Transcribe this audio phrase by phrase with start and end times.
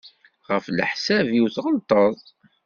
[0.49, 2.15] Ɣef leḥsab-iw tɣelṭeḍ.